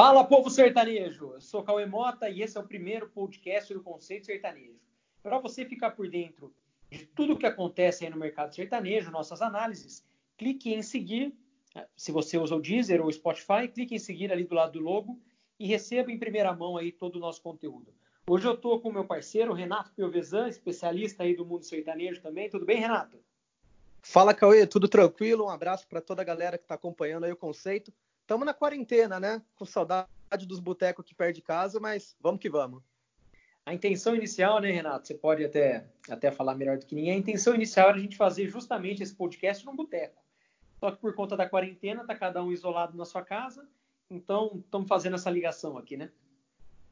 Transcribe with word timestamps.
Fala, 0.00 0.22
povo 0.22 0.48
sertanejo! 0.48 1.32
Eu 1.32 1.40
sou 1.40 1.60
Cauê 1.64 1.84
Mota 1.84 2.30
e 2.30 2.40
esse 2.40 2.56
é 2.56 2.60
o 2.60 2.64
primeiro 2.64 3.08
podcast 3.08 3.74
do 3.74 3.82
Conceito 3.82 4.26
Sertanejo. 4.26 4.78
Para 5.20 5.40
você 5.40 5.64
ficar 5.64 5.90
por 5.90 6.08
dentro 6.08 6.54
de 6.88 7.04
tudo 7.04 7.32
o 7.32 7.36
que 7.36 7.44
acontece 7.44 8.04
aí 8.04 8.10
no 8.12 8.16
mercado 8.16 8.54
sertanejo, 8.54 9.10
nossas 9.10 9.42
análises, 9.42 10.06
clique 10.36 10.72
em 10.72 10.82
seguir. 10.82 11.34
Se 11.96 12.12
você 12.12 12.38
usa 12.38 12.54
o 12.54 12.60
Deezer 12.60 13.00
ou 13.00 13.08
o 13.08 13.12
Spotify, 13.12 13.66
clique 13.66 13.92
em 13.92 13.98
seguir 13.98 14.30
ali 14.30 14.44
do 14.44 14.54
lado 14.54 14.74
do 14.74 14.78
logo 14.78 15.18
e 15.58 15.66
receba 15.66 16.12
em 16.12 16.16
primeira 16.16 16.52
mão 16.52 16.76
aí 16.76 16.92
todo 16.92 17.16
o 17.16 17.18
nosso 17.18 17.42
conteúdo. 17.42 17.92
Hoje 18.28 18.46
eu 18.46 18.54
estou 18.54 18.80
com 18.80 18.90
o 18.90 18.92
meu 18.92 19.04
parceiro, 19.04 19.52
Renato 19.52 19.90
Piovesan, 19.90 20.46
especialista 20.46 21.24
aí 21.24 21.34
do 21.34 21.44
mundo 21.44 21.64
sertanejo 21.64 22.22
também. 22.22 22.48
Tudo 22.48 22.64
bem, 22.64 22.78
Renato? 22.78 23.18
Fala, 24.00 24.32
Cauê, 24.32 24.64
tudo 24.64 24.86
tranquilo? 24.86 25.46
Um 25.46 25.50
abraço 25.50 25.88
para 25.88 26.00
toda 26.00 26.22
a 26.22 26.24
galera 26.24 26.56
que 26.56 26.62
está 26.62 26.76
acompanhando 26.76 27.24
aí 27.24 27.32
o 27.32 27.36
conceito. 27.36 27.92
Estamos 28.28 28.44
na 28.44 28.52
quarentena, 28.52 29.18
né? 29.18 29.40
Com 29.56 29.64
saudade 29.64 30.06
dos 30.46 30.60
botecos 30.60 31.02
aqui 31.02 31.14
perto 31.14 31.36
de 31.36 31.40
casa, 31.40 31.80
mas 31.80 32.14
vamos 32.20 32.38
que 32.38 32.50
vamos. 32.50 32.82
A 33.64 33.72
intenção 33.72 34.14
inicial, 34.14 34.60
né, 34.60 34.70
Renato? 34.70 35.06
Você 35.08 35.14
pode 35.14 35.42
até, 35.42 35.88
até 36.10 36.30
falar 36.30 36.54
melhor 36.54 36.76
do 36.76 36.84
que 36.84 36.94
ninguém. 36.94 37.14
A 37.14 37.16
intenção 37.16 37.54
inicial 37.54 37.88
era 37.88 37.96
a 37.96 38.00
gente 38.02 38.18
fazer 38.18 38.46
justamente 38.46 39.02
esse 39.02 39.14
podcast 39.14 39.64
num 39.64 39.74
boteco. 39.74 40.22
Só 40.78 40.90
que 40.90 40.98
por 40.98 41.14
conta 41.14 41.38
da 41.38 41.48
quarentena, 41.48 42.06
tá 42.06 42.14
cada 42.14 42.42
um 42.42 42.52
isolado 42.52 42.94
na 42.98 43.06
sua 43.06 43.22
casa. 43.22 43.66
Então, 44.10 44.60
estamos 44.62 44.86
fazendo 44.86 45.14
essa 45.14 45.30
ligação 45.30 45.78
aqui, 45.78 45.96
né? 45.96 46.10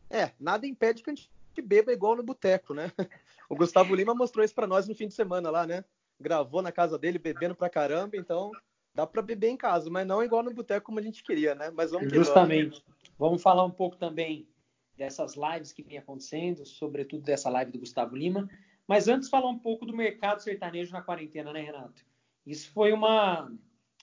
É, 0.09 0.33
nada 0.41 0.67
impede 0.67 1.03
que 1.03 1.11
a 1.11 1.15
gente 1.15 1.31
beba 1.63 1.93
igual 1.93 2.17
no 2.17 2.23
boteco, 2.23 2.73
né? 2.73 2.91
O 3.47 3.55
Gustavo 3.55 3.95
Lima 3.95 4.15
mostrou 4.15 4.43
isso 4.43 4.55
para 4.55 4.67
nós 4.67 4.89
no 4.89 4.95
fim 4.95 5.07
de 5.07 5.13
semana 5.13 5.51
lá, 5.51 5.67
né? 5.67 5.85
Gravou 6.19 6.63
na 6.63 6.73
casa 6.73 6.99
dele, 6.99 7.19
bebendo 7.19 7.55
pra 7.55 7.69
caramba, 7.69 8.17
então 8.17 8.51
dá 8.97 9.07
para 9.07 9.21
beber 9.21 9.51
em 9.51 9.57
casa, 9.57 9.91
mas 9.91 10.07
não 10.07 10.25
igual 10.25 10.43
no 10.43 10.55
boteco 10.55 10.87
como 10.87 10.99
a 10.99 11.03
gente 11.03 11.23
queria, 11.23 11.55
né? 11.55 11.71
Mas 11.71 11.91
vamos 11.91 12.11
Justamente. 12.13 12.83
Vamos. 12.83 12.85
vamos 13.19 13.43
falar 13.43 13.65
um 13.65 13.71
pouco 13.71 13.97
também 13.97 14.49
dessas 14.97 15.35
lives 15.37 15.71
que 15.71 15.83
vem 15.83 15.99
acontecendo, 15.99 16.65
sobretudo 16.65 17.23
dessa 17.23 17.51
live 17.51 17.71
do 17.71 17.79
Gustavo 17.79 18.17
Lima. 18.17 18.49
Mas 18.89 19.07
antes, 19.07 19.29
falar 19.29 19.51
um 19.51 19.59
pouco 19.59 19.85
do 19.85 19.95
mercado 19.95 20.43
sertanejo 20.43 20.93
na 20.93 21.03
quarentena, 21.03 21.53
né, 21.53 21.61
Renato? 21.61 22.03
Isso 22.47 22.73
foi 22.73 22.91
uma, 22.93 23.53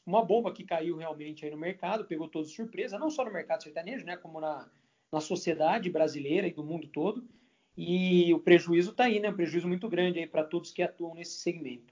uma 0.05 0.23
bomba 0.23 0.53
que 0.53 0.63
caiu 0.63 0.97
realmente 0.97 1.43
aí 1.43 1.49
no 1.49 1.57
mercado, 1.57 2.05
pegou 2.05 2.27
todos 2.27 2.53
surpresa, 2.53 2.99
não 2.99 3.09
só 3.09 3.25
no 3.25 3.33
mercado 3.33 3.63
sertanejo, 3.63 4.05
né, 4.05 4.15
como 4.15 4.39
na, 4.39 4.69
na 5.11 5.19
sociedade 5.19 5.89
brasileira 5.89 6.47
e 6.47 6.53
do 6.53 6.63
mundo 6.63 6.87
todo. 6.87 7.27
E 7.75 8.31
o 8.31 8.39
prejuízo 8.39 8.91
está 8.91 9.05
aí, 9.05 9.19
né? 9.19 9.29
Um 9.29 9.35
prejuízo 9.35 9.67
muito 9.67 9.89
grande 9.89 10.19
aí 10.19 10.27
para 10.27 10.43
todos 10.43 10.71
que 10.71 10.83
atuam 10.83 11.15
nesse 11.15 11.39
segmento. 11.39 11.91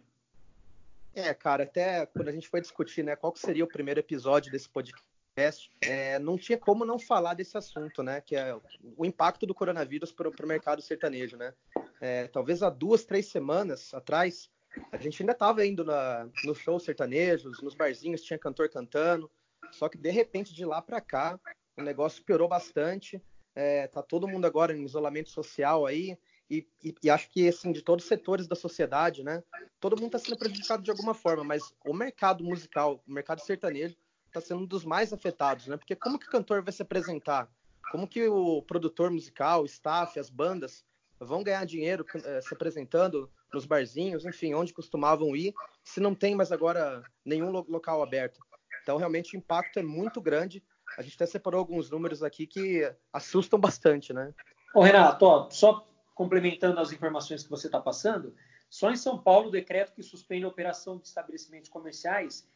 É, 1.14 1.34
cara, 1.34 1.64
até 1.64 2.06
quando 2.06 2.30
a 2.30 2.32
gente 2.32 2.48
foi 2.48 2.62
discutir, 2.62 3.04
né, 3.04 3.16
qual 3.16 3.36
seria 3.36 3.64
o 3.64 3.68
primeiro 3.68 4.00
episódio 4.00 4.52
desse 4.52 4.70
podcast, 4.70 5.72
é, 5.82 6.20
não 6.20 6.38
tinha 6.38 6.58
como 6.58 6.86
não 6.86 7.00
falar 7.00 7.34
desse 7.34 7.58
assunto, 7.58 8.04
né? 8.04 8.22
Que 8.22 8.36
é 8.36 8.54
o 8.98 9.06
impacto 9.06 9.46
do 9.46 9.56
coronavírus 9.56 10.12
para 10.12 10.30
o 10.30 10.48
mercado 10.48 10.82
sertanejo, 10.82 11.38
né? 11.38 11.54
É, 12.00 12.28
talvez 12.28 12.62
há 12.62 12.70
duas, 12.70 13.06
três 13.06 13.28
semanas 13.28 13.94
atrás, 13.94 14.50
a 14.92 14.98
gente 14.98 15.22
ainda 15.22 15.34
estava 15.34 15.66
indo 15.66 15.84
na, 15.84 16.30
nos 16.44 16.58
shows 16.58 16.84
sertanejos, 16.84 17.62
nos 17.62 17.76
barzinhos, 17.76 18.22
tinha 18.22 18.40
cantor 18.40 18.70
cantando, 18.70 19.30
só 19.72 19.90
que 19.90 19.98
de 19.98 20.10
repente 20.10 20.54
de 20.54 20.66
lá 20.66 20.82
para 20.82 21.02
cá 21.02 21.40
o 21.78 21.82
negócio 21.82 22.24
piorou 22.24 22.48
bastante. 22.48 23.22
É, 23.54 23.88
tá 23.88 24.02
todo 24.02 24.28
mundo 24.28 24.46
agora 24.46 24.76
em 24.76 24.86
isolamento 24.86 25.30
social 25.30 25.86
aí, 25.86 26.18
e, 26.52 26.68
e, 26.84 26.96
e, 27.04 27.10
acho 27.10 27.30
que 27.30 27.48
assim 27.48 27.72
de 27.72 27.82
todos 27.82 28.04
os 28.04 28.10
setores 28.10 28.46
da 28.46 28.56
sociedade, 28.56 29.24
né? 29.24 29.42
Todo 29.80 29.96
mundo 29.96 30.08
está 30.08 30.20
sendo 30.20 30.38
prejudicado 30.38 30.84
de 30.84 30.92
alguma 30.92 31.14
forma, 31.14 31.46
mas 31.46 31.74
o 31.86 31.94
mercado 31.94 32.44
musical, 32.44 33.02
o 33.08 33.12
mercado 33.12 33.40
sertanejo, 33.40 33.96
está 34.28 34.42
sendo 34.42 34.64
um 34.64 34.66
dos 34.66 34.84
mais 34.84 35.14
afetados, 35.14 35.68
né? 35.68 35.78
Porque 35.78 35.96
como 35.96 36.20
que 36.20 36.28
o 36.28 36.30
cantor 36.30 36.62
vai 36.62 36.74
se 36.74 36.82
apresentar? 36.82 37.50
Como 37.90 38.06
que 38.06 38.28
o 38.28 38.62
produtor 38.64 39.10
musical, 39.10 39.62
o 39.62 39.66
staff, 39.66 40.20
as 40.20 40.30
bandas 40.30 40.86
vão 41.18 41.42
ganhar 41.42 41.66
dinheiro 41.66 42.06
eh, 42.14 42.42
se 42.42 42.54
apresentando 42.54 43.32
nos 43.54 43.66
barzinhos, 43.66 44.26
enfim, 44.26 44.54
onde 44.54 44.74
costumavam 44.74 45.34
ir, 45.36 45.56
se 45.84 46.02
não 46.02 46.14
tem 46.14 46.36
mais 46.36 46.52
agora 46.52 47.06
nenhum 47.24 47.50
local 47.50 48.04
aberto? 48.04 48.42
Então, 48.82 48.98
realmente, 48.98 49.36
o 49.36 49.38
impacto 49.38 49.80
é 49.80 49.84
muito 49.84 50.22
grande. 50.22 50.62
A 50.98 51.02
gente 51.02 51.16
até 51.16 51.26
separou 51.26 51.60
alguns 51.60 51.90
números 51.90 52.24
aqui 52.24 52.46
que 52.46 52.94
assustam 53.14 53.60
bastante, 53.60 54.12
né? 54.12 54.34
Ô, 54.74 54.82
Renato, 54.82 55.26
ó, 55.26 55.50
só 55.50 55.86
complementando 56.16 56.80
as 56.80 56.92
informações 56.92 57.44
que 57.44 57.50
você 57.50 57.68
está 57.68 57.80
passando, 57.80 58.36
só 58.70 58.90
em 58.90 58.96
São 58.96 59.18
Paulo, 59.18 59.50
o 59.50 59.52
decreto 59.52 59.94
que 59.94 60.02
suspende 60.02 60.46
a 60.46 60.48
operação 60.48 60.98
de 60.98 61.08
estabelecimentos 61.08 61.70
comerciais 61.70 62.48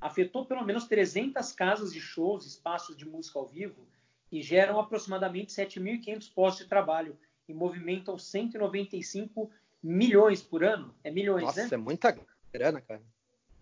afetou 0.00 0.44
pelo 0.44 0.64
menos 0.64 0.86
300 0.86 1.52
casas 1.52 1.92
de 1.92 2.00
shows, 2.00 2.46
espaços 2.46 2.96
de 2.96 3.04
música 3.04 3.38
ao 3.38 3.46
vivo 3.46 3.86
e 4.30 4.42
geram 4.42 4.78
aproximadamente 4.78 5.52
7.500 5.52 6.32
postos 6.32 6.64
de 6.64 6.68
trabalho 6.68 7.16
e 7.48 7.54
movimentam 7.54 8.18
195 8.18 9.50
milhões 9.82 10.42
por 10.42 10.64
ano. 10.64 10.94
É 11.02 11.10
milhões, 11.10 11.44
Nossa, 11.44 11.56
né? 11.56 11.62
Nossa, 11.64 11.74
é 11.74 11.78
muita 11.78 12.16
grana, 12.52 12.80
cara. 12.80 13.02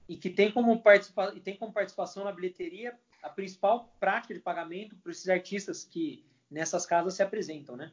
E 0.09 0.17
que 0.17 0.31
tem 0.31 0.51
como, 0.51 0.81
participa 0.83 1.33
e 1.35 1.41
tem 1.41 1.57
como 1.57 1.73
participação 1.73 2.25
na 2.25 2.33
bilheteria 2.33 2.99
a 3.23 3.29
principal 3.29 3.95
prática 4.01 4.35
de 4.35 4.41
pagamento 4.41 4.97
para 4.97 5.13
esses 5.13 5.29
artistas 5.29 5.85
que 5.85 6.25
nessas 6.51 6.85
casas 6.85 7.15
se 7.15 7.23
apresentam, 7.23 7.77
né? 7.77 7.93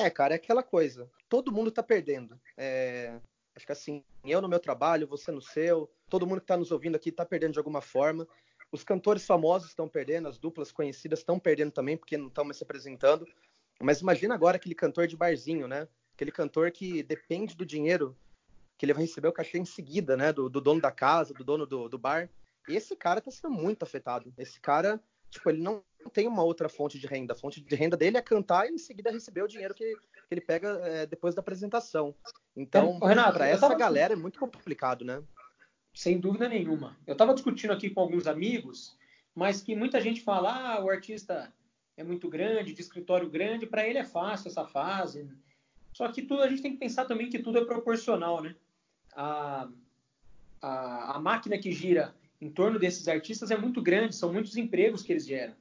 É, 0.00 0.10
cara, 0.10 0.34
é 0.34 0.36
aquela 0.36 0.62
coisa. 0.62 1.10
Todo 1.28 1.52
mundo 1.52 1.70
tá 1.70 1.82
perdendo. 1.82 2.40
É, 2.56 3.20
Acho 3.60 3.66
que 3.66 3.72
assim, 3.72 4.02
eu 4.24 4.40
no 4.40 4.48
meu 4.48 4.58
trabalho, 4.58 5.06
você 5.06 5.30
no 5.30 5.42
seu, 5.42 5.90
todo 6.08 6.26
mundo 6.26 6.38
que 6.38 6.44
está 6.44 6.56
nos 6.56 6.70
ouvindo 6.70 6.96
aqui 6.96 7.10
está 7.10 7.26
perdendo 7.26 7.52
de 7.52 7.58
alguma 7.58 7.82
forma. 7.82 8.26
Os 8.72 8.84
cantores 8.84 9.26
famosos 9.26 9.68
estão 9.68 9.88
perdendo, 9.88 10.28
as 10.28 10.38
duplas 10.38 10.70
conhecidas 10.70 11.18
estão 11.18 11.38
perdendo 11.38 11.72
também, 11.72 11.96
porque 11.96 12.16
não 12.16 12.28
estão 12.28 12.44
mais 12.44 12.56
se 12.56 12.62
apresentando. 12.62 13.26
Mas 13.78 14.00
imagina 14.00 14.34
agora 14.34 14.56
aquele 14.56 14.74
cantor 14.74 15.06
de 15.06 15.16
barzinho, 15.16 15.66
né? 15.66 15.88
Aquele 16.14 16.30
cantor 16.30 16.70
que 16.70 17.02
depende 17.02 17.56
do 17.56 17.66
dinheiro 17.66 18.16
que 18.78 18.86
ele 18.86 18.94
vai 18.94 19.02
receber 19.02 19.28
o 19.28 19.32
cachê 19.32 19.58
em 19.58 19.64
seguida, 19.66 20.16
né? 20.16 20.32
Do, 20.32 20.48
do 20.48 20.60
dono 20.60 20.80
da 20.80 20.90
casa, 20.90 21.34
do 21.34 21.44
dono 21.44 21.66
do, 21.66 21.86
do 21.86 21.98
bar. 21.98 22.30
E 22.66 22.76
esse 22.76 22.94
cara 22.96 23.18
está 23.18 23.30
sendo 23.30 23.50
muito 23.50 23.82
afetado. 23.82 24.32
Esse 24.38 24.58
cara, 24.58 24.98
tipo, 25.28 25.50
ele 25.50 25.60
não 25.60 25.82
tem 26.08 26.26
uma 26.26 26.42
outra 26.42 26.68
fonte 26.68 26.98
de 26.98 27.06
renda. 27.06 27.34
A 27.34 27.36
fonte 27.36 27.60
de 27.60 27.74
renda 27.74 27.96
dele 27.96 28.16
é 28.16 28.22
cantar 28.22 28.66
e 28.66 28.74
em 28.74 28.78
seguida 28.78 29.10
receber 29.10 29.42
o 29.42 29.48
dinheiro 29.48 29.74
que, 29.74 29.84
que 29.84 30.00
ele 30.30 30.40
pega 30.40 30.68
é, 30.84 31.06
depois 31.06 31.34
da 31.34 31.40
apresentação. 31.40 32.14
Então, 32.56 32.98
é, 33.02 33.14
para 33.32 33.48
essa 33.48 33.74
galera 33.74 34.14
é 34.14 34.16
muito 34.16 34.38
complicado, 34.38 35.04
né? 35.04 35.22
Sem 35.92 36.18
dúvida 36.18 36.48
nenhuma. 36.48 36.96
Eu 37.06 37.12
estava 37.12 37.34
discutindo 37.34 37.72
aqui 37.72 37.90
com 37.90 38.00
alguns 38.00 38.26
amigos, 38.26 38.96
mas 39.34 39.60
que 39.60 39.74
muita 39.74 40.00
gente 40.00 40.22
fala, 40.22 40.76
ah, 40.76 40.84
o 40.84 40.88
artista 40.88 41.52
é 41.96 42.04
muito 42.04 42.28
grande, 42.28 42.72
de 42.72 42.80
escritório 42.80 43.28
grande, 43.28 43.66
para 43.66 43.86
ele 43.86 43.98
é 43.98 44.04
fácil 44.04 44.48
essa 44.48 44.64
fase. 44.64 45.28
Só 45.92 46.10
que 46.10 46.22
tudo 46.22 46.42
a 46.42 46.48
gente 46.48 46.62
tem 46.62 46.72
que 46.72 46.78
pensar 46.78 47.04
também 47.04 47.28
que 47.28 47.38
tudo 47.38 47.58
é 47.58 47.64
proporcional, 47.64 48.40
né? 48.40 48.54
A, 49.14 49.68
a, 50.62 51.16
a 51.16 51.18
máquina 51.18 51.58
que 51.58 51.72
gira 51.72 52.14
em 52.40 52.48
torno 52.48 52.78
desses 52.78 53.06
artistas 53.08 53.50
é 53.50 53.56
muito 53.56 53.82
grande, 53.82 54.14
são 54.14 54.32
muitos 54.32 54.56
empregos 54.56 55.02
que 55.02 55.12
eles 55.12 55.26
geram. 55.26 55.54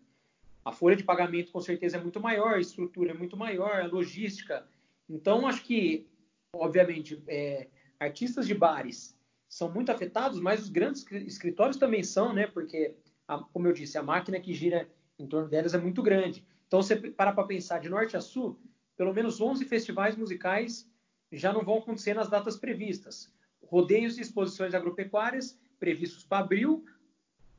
A 0.69 0.71
folha 0.71 0.95
de 0.95 1.03
pagamento 1.03 1.51
com 1.51 1.59
certeza 1.61 1.97
é 1.97 2.01
muito 2.01 2.19
maior, 2.19 2.53
a 2.53 2.59
estrutura 2.59 3.11
é 3.11 3.13
muito 3.13 3.35
maior, 3.35 3.81
a 3.81 3.87
logística. 3.87 4.65
Então, 5.09 5.47
acho 5.47 5.63
que 5.63 6.07
obviamente, 6.53 7.21
é, 7.27 7.67
artistas 7.99 8.47
de 8.47 8.53
bares 8.53 9.17
são 9.47 9.71
muito 9.71 9.91
afetados, 9.91 10.39
mas 10.39 10.61
os 10.61 10.69
grandes 10.69 11.05
escritórios 11.11 11.77
também 11.77 12.03
são, 12.03 12.33
né? 12.33 12.47
Porque, 12.47 12.95
a, 13.27 13.39
como 13.39 13.67
eu 13.67 13.73
disse, 13.73 13.97
a 13.97 14.03
máquina 14.03 14.39
que 14.39 14.53
gira 14.53 14.89
em 15.17 15.27
torno 15.27 15.49
delas 15.49 15.73
é 15.73 15.77
muito 15.77 16.01
grande. 16.01 16.45
Então, 16.67 16.81
você 16.81 16.95
para 16.95 17.33
para 17.33 17.47
pensar 17.47 17.79
de 17.79 17.89
norte 17.89 18.15
a 18.15 18.21
sul, 18.21 18.59
pelo 18.95 19.13
menos 19.13 19.41
11 19.41 19.65
festivais 19.65 20.15
musicais 20.15 20.89
já 21.31 21.51
não 21.51 21.63
vão 21.63 21.79
acontecer 21.79 22.13
nas 22.13 22.29
datas 22.29 22.57
previstas. 22.57 23.31
Rodeios 23.63 24.17
e 24.17 24.21
exposições 24.21 24.73
agropecuárias 24.73 25.59
previstos 25.79 26.23
para 26.23 26.43
abril, 26.43 26.83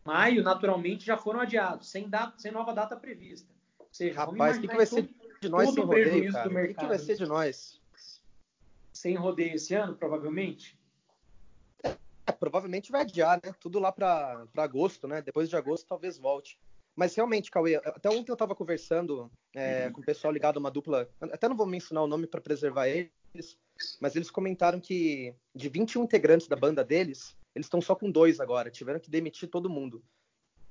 maio, 0.05 0.43
naturalmente, 0.43 1.05
já 1.05 1.17
foram 1.17 1.41
adiados, 1.41 1.91
sem, 1.91 2.09
data, 2.09 2.35
sem 2.39 2.53
nova 2.53 2.73
data 2.73 2.97
prevista. 2.97 3.53
Ou 3.79 3.89
seja, 3.91 4.17
Rapaz, 4.17 4.59
o 4.59 4.61
que, 4.61 4.69
que 4.69 4.77
vai 4.77 4.87
ser 4.87 5.09
de 5.41 5.49
nós 5.49 5.71
sem 5.71 5.85
rodeio, 5.85 6.33
cara? 6.33 6.49
O 6.49 6.69
que, 6.69 6.75
que 6.75 6.87
vai 6.87 6.99
ser 6.99 7.17
de 7.17 7.27
nós? 7.27 7.81
sem 9.01 9.15
rodeio 9.17 9.55
esse 9.55 9.75
ano, 9.75 9.97
provavelmente? 9.97 10.79
É, 11.83 12.33
provavelmente 12.33 12.93
vai 12.93 13.01
adiar, 13.01 13.41
né? 13.43 13.53
Tudo 13.59 13.79
lá 13.79 13.91
para 13.91 14.47
agosto, 14.59 15.09
né? 15.09 15.23
Depois 15.23 15.49
de 15.49 15.57
agosto 15.57 15.87
talvez 15.87 16.19
volte. 16.19 16.61
Mas 16.95 17.15
realmente, 17.15 17.51
Cauê, 17.51 17.77
até 17.77 18.11
ontem 18.11 18.31
eu 18.31 18.35
estava 18.35 18.55
conversando 18.55 19.31
é, 19.55 19.87
uhum. 19.87 19.93
com 19.95 20.01
o 20.03 20.05
pessoal 20.05 20.33
ligado 20.33 20.59
a 20.59 20.61
uma 20.61 20.71
dupla, 20.71 21.09
até 21.19 21.49
não 21.49 21.57
vou 21.57 21.67
mencionar 21.67 22.05
o 22.05 22.07
nome 22.07 22.27
para 22.27 22.43
preservar 22.43 22.89
eles, 22.89 23.59
mas 23.99 24.17
eles 24.17 24.31
comentaram 24.31 24.79
que 24.79 25.35
de 25.55 25.69
21 25.71 26.05
integrantes 26.05 26.47
da 26.47 26.57
banda 26.57 26.85
deles, 26.85 27.35
eles 27.55 27.67
estão 27.67 27.81
só 27.81 27.95
com 27.95 28.11
dois 28.11 28.41
agora, 28.41 28.71
tiveram 28.71 29.01
que 29.01 29.11
demitir 29.11 29.49
todo 29.49 29.71
mundo. 29.71 30.03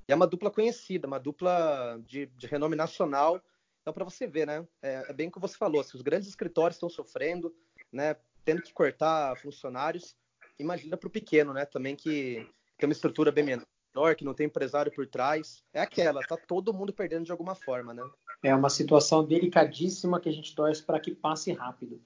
E 0.07 0.11
é 0.11 0.15
uma 0.15 0.27
dupla 0.27 0.49
conhecida, 0.49 1.07
uma 1.07 1.19
dupla 1.19 2.01
de, 2.05 2.25
de 2.27 2.47
renome 2.47 2.75
nacional. 2.75 3.41
Então, 3.81 3.93
para 3.93 4.05
você 4.05 4.25
ver, 4.25 4.47
né? 4.47 4.67
É, 4.81 5.05
é, 5.09 5.13
bem 5.13 5.27
o 5.27 5.31
que 5.31 5.39
você 5.39 5.55
falou, 5.55 5.83
se 5.83 5.95
os 5.95 6.01
grandes 6.01 6.27
escritórios 6.27 6.75
estão 6.75 6.89
sofrendo, 6.89 7.53
né, 7.91 8.15
tendo 8.43 8.61
que 8.61 8.73
cortar 8.73 9.37
funcionários, 9.37 10.15
imagina 10.57 10.97
para 10.97 11.07
o 11.07 11.11
pequeno, 11.11 11.53
né, 11.53 11.65
também 11.65 11.95
que 11.95 12.47
tem 12.77 12.87
uma 12.87 12.93
estrutura 12.93 13.31
bem 13.31 13.43
menor, 13.43 13.67
menor, 13.93 14.15
que 14.15 14.23
não 14.23 14.33
tem 14.33 14.47
empresário 14.47 14.91
por 14.91 15.05
trás. 15.07 15.63
É 15.73 15.81
aquela, 15.81 16.21
tá 16.21 16.37
todo 16.37 16.73
mundo 16.73 16.93
perdendo 16.93 17.25
de 17.25 17.31
alguma 17.31 17.55
forma, 17.55 17.93
né? 17.93 18.03
É 18.41 18.55
uma 18.55 18.69
situação 18.69 19.25
delicadíssima 19.25 20.19
que 20.19 20.29
a 20.29 20.31
gente 20.31 20.55
torce 20.55 20.81
para 20.81 20.99
que 20.99 21.13
passe 21.13 21.51
rápido. 21.51 22.01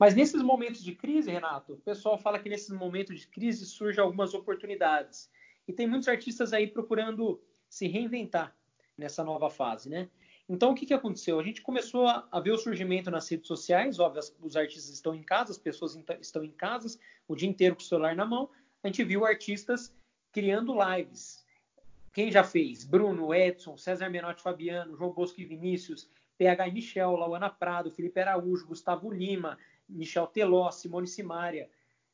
Mas 0.00 0.14
nesses 0.14 0.40
momentos 0.40 0.82
de 0.82 0.94
crise, 0.94 1.30
Renato, 1.30 1.74
o 1.74 1.76
pessoal 1.76 2.16
fala 2.16 2.38
que 2.38 2.48
nesses 2.48 2.70
momentos 2.70 3.20
de 3.20 3.26
crise 3.26 3.66
surgem 3.66 4.02
algumas 4.02 4.32
oportunidades. 4.32 5.30
E 5.68 5.74
tem 5.74 5.86
muitos 5.86 6.08
artistas 6.08 6.54
aí 6.54 6.66
procurando 6.66 7.38
se 7.68 7.86
reinventar 7.86 8.56
nessa 8.96 9.22
nova 9.22 9.50
fase, 9.50 9.90
né? 9.90 10.08
Então, 10.48 10.72
o 10.72 10.74
que, 10.74 10.86
que 10.86 10.94
aconteceu? 10.94 11.38
A 11.38 11.42
gente 11.42 11.60
começou 11.60 12.06
a, 12.06 12.26
a 12.32 12.40
ver 12.40 12.52
o 12.52 12.56
surgimento 12.56 13.10
nas 13.10 13.28
redes 13.28 13.46
sociais, 13.46 13.98
óbvio, 13.98 14.22
os 14.40 14.56
artistas 14.56 14.88
estão 14.88 15.14
em 15.14 15.22
casa, 15.22 15.52
as 15.52 15.58
pessoas 15.58 15.94
estão 16.18 16.42
em 16.42 16.50
casa, 16.50 16.98
o 17.28 17.36
dia 17.36 17.48
inteiro 17.48 17.76
com 17.76 17.82
o 17.82 17.84
celular 17.84 18.16
na 18.16 18.24
mão. 18.24 18.48
A 18.82 18.88
gente 18.88 19.04
viu 19.04 19.26
artistas 19.26 19.94
criando 20.32 20.74
lives. 20.74 21.44
Quem 22.10 22.32
já 22.32 22.42
fez? 22.42 22.84
Bruno, 22.84 23.34
Edson, 23.34 23.76
César 23.76 24.08
Menotti 24.08 24.42
Fabiano, 24.42 24.96
João 24.96 25.12
Bosco 25.12 25.42
e 25.42 25.44
Vinícius, 25.44 26.08
PH 26.38 26.72
Michel, 26.72 27.16
Lauana 27.16 27.50
Prado, 27.50 27.90
Felipe 27.90 28.18
Araújo, 28.18 28.66
Gustavo 28.66 29.10
Lima, 29.10 29.58
Michel 29.90 30.26
Teló, 30.26 30.70
Simone 30.70 31.06
Simaria. 31.06 31.68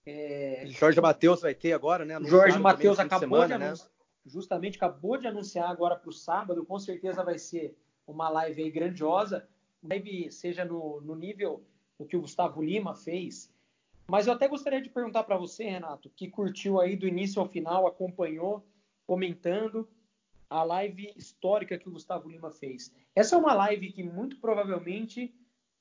É... 0.05 0.65
Jorge 0.67 1.01
Matheus 1.01 1.41
vai 1.43 1.55
ter 1.55 1.73
agora, 1.73 2.05
né? 2.05 2.19
Jorge 2.23 2.59
Matheus 2.59 2.99
acabou 2.99 3.41
semana, 3.41 3.47
de 3.47 3.65
anunciar, 3.65 3.89
né? 3.89 3.93
justamente 4.25 4.77
acabou 4.77 5.17
de 5.17 5.27
anunciar 5.27 5.71
agora 5.71 5.97
para 5.97 6.11
o 6.11 6.13
sábado, 6.13 6.65
com 6.65 6.79
certeza 6.79 7.25
vai 7.25 7.39
ser 7.39 7.77
uma 8.07 8.29
live 8.29 8.63
aí 8.63 8.71
grandiosa, 8.71 9.49
live 9.83 10.31
seja 10.31 10.65
no, 10.65 11.01
no 11.01 11.15
nível 11.15 11.65
do 11.99 12.07
que 12.07 12.17
o 12.17 12.21
Gustavo 12.21 12.63
Lima 12.63 12.95
fez. 12.95 13.53
Mas 14.07 14.27
eu 14.27 14.33
até 14.33 14.47
gostaria 14.47 14.81
de 14.81 14.89
perguntar 14.89 15.25
para 15.25 15.37
você, 15.37 15.65
Renato, 15.65 16.11
que 16.15 16.29
curtiu 16.29 16.81
aí 16.81 16.95
do 16.95 17.09
início 17.09 17.41
ao 17.41 17.49
final, 17.49 17.87
acompanhou, 17.87 18.65
comentando 19.07 19.89
a 20.49 20.63
live 20.63 21.13
histórica 21.17 21.77
que 21.77 21.89
o 21.89 21.93
Gustavo 21.93 22.29
Lima 22.29 22.51
fez. 22.51 22.95
Essa 23.15 23.35
é 23.35 23.39
uma 23.39 23.53
live 23.53 23.93
que 23.93 24.05
muito 24.05 24.39
provavelmente 24.39 25.35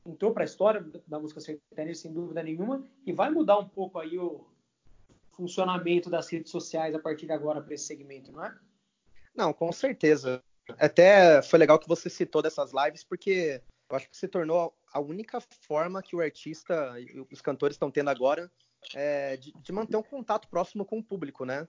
entrou 0.06 0.32
para 0.32 0.44
a 0.44 0.46
história 0.46 0.86
da 1.08 1.20
música 1.20 1.40
sertaneja, 1.40 2.02
sem 2.02 2.14
dúvida 2.14 2.44
nenhuma, 2.44 2.86
e 3.06 3.12
vai 3.12 3.30
mudar 3.30 3.58
um 3.58 3.68
pouco 3.68 4.00
aí 4.00 4.18
o 4.18 4.46
funcionamento 5.32 6.10
das 6.10 6.30
redes 6.30 6.52
sociais 6.52 6.96
a 6.96 7.00
partir 7.00 7.26
de 7.26 7.34
agora 7.34 7.62
para 7.62 7.74
esse 7.74 7.86
segmento, 7.86 8.32
não 8.32 8.46
é? 8.46 8.56
Não, 9.36 9.52
com 9.52 9.72
certeza. 9.72 10.42
Até 10.80 11.42
foi 11.42 11.60
legal 11.60 11.78
que 11.78 11.88
você 11.88 12.10
citou 12.10 12.42
dessas 12.42 12.72
lives, 12.72 13.04
porque 13.04 13.62
eu 13.90 13.96
acho 13.96 14.10
que 14.10 14.18
se 14.18 14.28
tornou 14.28 14.74
a 14.92 15.00
única 15.00 15.40
forma 15.42 16.02
que 16.02 16.16
o 16.16 16.22
artista 16.22 17.00
e 17.00 17.26
os 17.32 17.42
cantores 17.42 17.76
estão 17.76 17.92
tendo 17.92 18.10
agora 18.10 18.50
é, 18.94 19.36
de, 19.38 19.52
de, 19.52 19.72
manter 19.72 19.98
um 19.98 20.04
contato 20.04 20.48
próximo 20.48 20.86
com 20.86 21.00
o 21.00 21.04
público, 21.04 21.46
né? 21.46 21.68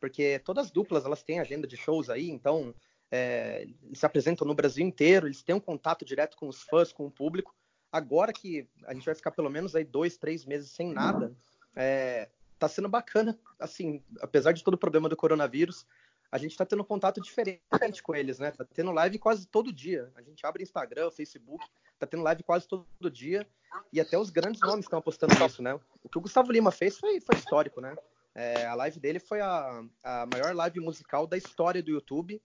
Porque 0.00 0.40
todas 0.40 0.66
as 0.66 0.70
duplas 0.70 1.04
elas 1.04 1.22
têm 1.22 1.38
agenda 1.38 1.66
de 1.66 1.76
shows 1.76 2.10
aí, 2.10 2.28
então 2.28 2.74
é, 3.12 3.68
se 3.92 4.06
apresentam 4.06 4.46
no 4.46 4.54
Brasil 4.54 4.84
inteiro, 4.84 5.26
eles 5.26 5.42
têm 5.42 5.54
um 5.54 5.60
contato 5.60 6.02
direto 6.02 6.34
com 6.34 6.48
os 6.48 6.62
fãs, 6.62 6.94
com 6.94 7.04
o 7.04 7.10
público. 7.10 7.54
Agora 7.92 8.32
que 8.32 8.66
a 8.86 8.94
gente 8.94 9.04
vai 9.04 9.14
ficar 9.14 9.30
pelo 9.32 9.50
menos 9.50 9.76
aí 9.76 9.84
dois, 9.84 10.16
três 10.16 10.46
meses 10.46 10.70
sem 10.70 10.90
nada, 10.90 11.36
é, 11.76 12.30
tá 12.58 12.66
sendo 12.66 12.88
bacana, 12.88 13.38
assim, 13.60 14.02
apesar 14.22 14.52
de 14.52 14.64
todo 14.64 14.74
o 14.74 14.78
problema 14.78 15.10
do 15.10 15.16
coronavírus, 15.16 15.86
a 16.30 16.38
gente 16.38 16.52
está 16.52 16.64
tendo 16.64 16.82
contato 16.82 17.20
diferente 17.20 18.02
com 18.02 18.14
eles, 18.14 18.38
né? 18.38 18.50
Tá 18.50 18.64
tendo 18.64 18.90
live 18.90 19.18
quase 19.18 19.46
todo 19.46 19.70
dia. 19.70 20.10
A 20.14 20.22
gente 20.22 20.46
abre 20.46 20.62
Instagram, 20.62 21.10
Facebook, 21.10 21.62
tá 21.98 22.06
tendo 22.06 22.22
live 22.22 22.42
quase 22.42 22.66
todo 22.66 23.10
dia. 23.10 23.46
E 23.92 24.00
até 24.00 24.16
os 24.16 24.30
grandes 24.30 24.62
nomes 24.62 24.86
estão 24.86 24.98
apostando 24.98 25.38
nisso, 25.38 25.62
né? 25.62 25.78
O 26.02 26.08
que 26.08 26.16
o 26.16 26.20
Gustavo 26.22 26.50
Lima 26.50 26.70
fez 26.70 26.98
foi, 26.98 27.20
foi 27.20 27.36
histórico, 27.36 27.82
né? 27.82 27.94
É, 28.34 28.64
a 28.64 28.74
live 28.74 28.98
dele 28.98 29.18
foi 29.18 29.42
a, 29.42 29.84
a 30.02 30.26
maior 30.32 30.54
live 30.54 30.80
musical 30.80 31.26
da 31.26 31.36
história 31.36 31.82
do 31.82 31.90
YouTube. 31.90 32.40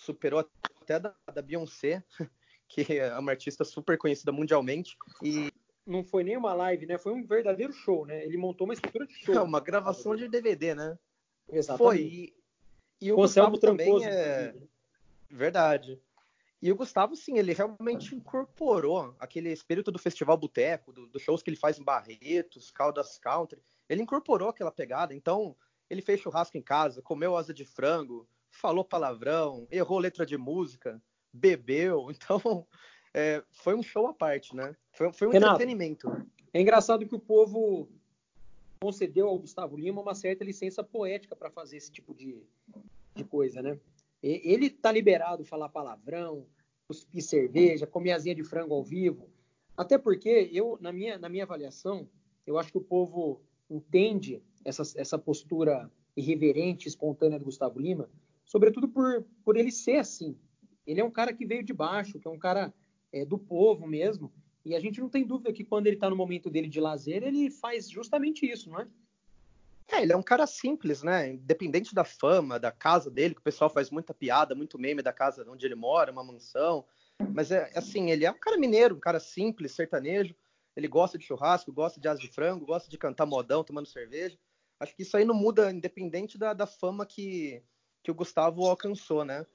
Superou 0.00 0.48
até 0.80 0.98
da, 0.98 1.14
da 1.32 1.42
Beyoncé, 1.42 2.02
que 2.66 2.98
é 2.98 3.16
uma 3.18 3.32
artista 3.32 3.64
super 3.64 3.98
conhecida 3.98 4.32
mundialmente. 4.32 4.96
E 5.22 5.52
não 5.86 6.02
foi 6.02 6.24
nem 6.24 6.36
uma 6.36 6.54
live, 6.54 6.86
né? 6.86 6.96
Foi 6.96 7.12
um 7.12 7.26
verdadeiro 7.26 7.72
show, 7.72 8.06
né? 8.06 8.24
Ele 8.24 8.38
montou 8.38 8.66
uma 8.66 8.72
estrutura 8.72 9.06
de 9.06 9.14
show. 9.14 9.34
É 9.34 9.40
uma 9.42 9.60
gravação 9.60 10.16
de 10.16 10.26
DVD, 10.26 10.74
né? 10.74 10.98
Exatamente. 11.48 11.78
Foi. 11.78 12.34
E 13.00 13.12
o 13.12 13.16
Gustavo 13.16 13.58
também 13.58 14.04
é 14.04 14.54
verdade. 15.28 16.00
E 16.62 16.70
o 16.70 16.76
Gustavo, 16.76 17.16
sim, 17.16 17.38
ele 17.38 17.52
realmente 17.52 18.14
incorporou 18.14 19.14
aquele 19.18 19.50
espírito 19.50 19.90
do 19.90 19.98
Festival 19.98 20.36
Boteco, 20.36 20.92
do, 20.92 21.06
dos 21.06 21.22
shows 21.22 21.42
que 21.42 21.50
ele 21.50 21.56
faz 21.56 21.78
em 21.78 21.84
Barretos, 21.84 22.70
Caldas 22.70 23.18
Country. 23.18 23.62
Ele 23.88 24.02
incorporou 24.02 24.48
aquela 24.48 24.70
pegada. 24.70 25.14
Então, 25.14 25.56
ele 25.88 26.02
fez 26.02 26.20
churrasco 26.20 26.58
em 26.58 26.62
casa, 26.62 27.00
comeu 27.00 27.36
asa 27.36 27.54
de 27.54 27.64
frango, 27.64 28.28
falou 28.50 28.84
palavrão, 28.84 29.66
errou 29.70 29.98
letra 29.98 30.26
de 30.26 30.36
música, 30.36 31.00
bebeu. 31.32 32.08
Então, 32.14 32.66
é, 33.14 33.42
foi 33.50 33.74
um 33.74 33.82
show 33.82 34.06
à 34.06 34.14
parte, 34.14 34.54
né? 34.54 34.76
Foi, 34.92 35.12
foi 35.12 35.28
um 35.28 35.30
Renato, 35.30 35.54
entretenimento. 35.54 36.08
É 36.52 36.60
engraçado 36.60 37.06
que 37.06 37.14
o 37.14 37.20
povo 37.20 37.88
concedeu 38.80 39.28
ao 39.28 39.38
Gustavo 39.38 39.76
Lima 39.76 40.00
uma 40.00 40.14
certa 40.14 40.44
licença 40.44 40.82
poética 40.82 41.36
para 41.36 41.50
fazer 41.50 41.76
esse 41.76 41.90
tipo 41.90 42.14
de, 42.14 42.42
de 43.14 43.24
coisa, 43.24 43.60
né? 43.62 43.78
Ele 44.22 44.68
tá 44.68 44.92
liberado 44.92 45.44
falar 45.44 45.68
palavrão, 45.70 46.46
cuspir 46.86 47.22
cerveja, 47.22 47.86
comer 47.86 48.12
asinha 48.12 48.34
de 48.34 48.44
frango 48.44 48.74
ao 48.74 48.82
vivo. 48.84 49.30
Até 49.76 49.96
porque 49.96 50.50
eu, 50.52 50.76
na 50.80 50.92
minha, 50.92 51.18
na 51.18 51.28
minha 51.28 51.44
avaliação, 51.44 52.08
eu 52.46 52.58
acho 52.58 52.70
que 52.70 52.78
o 52.78 52.82
povo 52.82 53.40
entende 53.68 54.42
essa, 54.64 54.82
essa 54.96 55.18
postura 55.18 55.90
irreverente, 56.16 56.88
espontânea 56.88 57.38
do 57.38 57.44
Gustavo 57.46 57.78
Lima, 57.78 58.10
sobretudo 58.50 58.88
por, 58.88 59.24
por 59.44 59.56
ele 59.56 59.70
ser 59.70 59.98
assim. 59.98 60.36
Ele 60.84 61.00
é 61.00 61.04
um 61.04 61.10
cara 61.10 61.32
que 61.32 61.46
veio 61.46 61.62
de 61.62 61.72
baixo, 61.72 62.18
que 62.18 62.26
é 62.26 62.30
um 62.30 62.38
cara 62.38 62.74
é, 63.12 63.24
do 63.24 63.38
povo 63.38 63.86
mesmo, 63.86 64.32
e 64.64 64.74
a 64.74 64.80
gente 64.80 65.00
não 65.00 65.08
tem 65.08 65.24
dúvida 65.24 65.52
que 65.52 65.64
quando 65.64 65.86
ele 65.86 65.94
está 65.94 66.10
no 66.10 66.16
momento 66.16 66.50
dele 66.50 66.66
de 66.68 66.80
lazer, 66.80 67.22
ele 67.22 67.48
faz 67.48 67.88
justamente 67.88 68.44
isso, 68.44 68.68
não 68.68 68.80
é? 68.80 68.88
É, 69.92 70.02
ele 70.02 70.12
é 70.12 70.16
um 70.16 70.22
cara 70.22 70.48
simples, 70.48 71.02
né? 71.02 71.32
Independente 71.32 71.94
da 71.94 72.04
fama, 72.04 72.58
da 72.58 72.72
casa 72.72 73.08
dele, 73.08 73.34
que 73.34 73.40
o 73.40 73.44
pessoal 73.44 73.70
faz 73.70 73.88
muita 73.88 74.12
piada, 74.12 74.54
muito 74.54 74.78
meme 74.78 75.00
da 75.00 75.12
casa 75.12 75.48
onde 75.48 75.64
ele 75.64 75.76
mora, 75.76 76.12
uma 76.12 76.24
mansão. 76.24 76.84
Mas 77.32 77.52
é 77.52 77.70
assim, 77.76 78.10
ele 78.10 78.24
é 78.24 78.30
um 78.30 78.38
cara 78.38 78.58
mineiro, 78.58 78.96
um 78.96 79.00
cara 79.00 79.20
simples, 79.20 79.72
sertanejo. 79.72 80.34
Ele 80.76 80.88
gosta 80.88 81.16
de 81.16 81.24
churrasco, 81.24 81.72
gosta 81.72 82.00
de 82.00 82.08
asa 82.08 82.20
de 82.20 82.28
frango, 82.28 82.66
gosta 82.66 82.90
de 82.90 82.98
cantar 82.98 83.26
modão, 83.26 83.64
tomando 83.64 83.86
cerveja. 83.86 84.36
Acho 84.78 84.94
que 84.94 85.02
isso 85.02 85.16
aí 85.16 85.24
não 85.24 85.34
muda, 85.34 85.70
independente 85.70 86.38
da, 86.38 86.52
da 86.52 86.66
fama 86.66 87.04
que, 87.06 87.62
que 88.02 88.10
o 88.10 88.14
Gustavo 88.14 88.64
alcançou, 88.66 89.24
né? 89.24 89.46